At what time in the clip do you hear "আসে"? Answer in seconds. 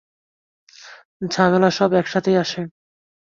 2.37-2.61